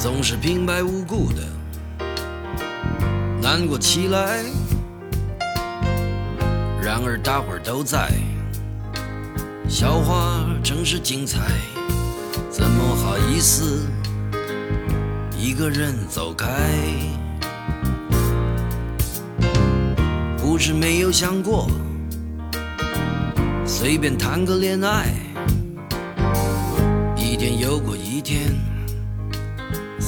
[0.00, 1.42] 总是平白无故的
[3.42, 4.42] 难过起来。
[6.82, 8.10] 然而大伙儿都在，
[9.68, 11.38] 笑话正是精彩，
[12.48, 13.86] 怎么好意思
[15.36, 16.48] 一个人走开？
[20.38, 21.68] 不是没有想过，
[23.66, 25.12] 随便谈个恋爱，
[27.14, 28.54] 一天又过一天，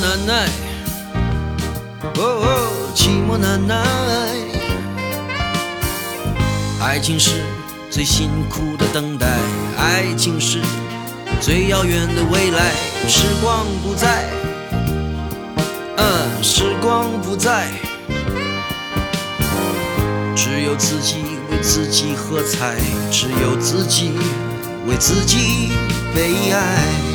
[0.00, 0.48] 难耐，
[2.14, 2.46] 哦哦，
[2.94, 3.76] 寂寞难耐。
[6.80, 7.42] 爱情是
[7.90, 9.26] 最辛苦的等待，
[9.76, 10.58] 爱情是
[11.38, 12.72] 最遥远的未来。
[13.06, 14.24] 时光不再，
[15.98, 17.68] 嗯，时光不再，
[20.34, 21.16] 只有自己
[21.50, 22.76] 为自己喝彩，
[23.10, 24.12] 只有自己
[24.86, 25.72] 为自己
[26.14, 27.09] 悲哀。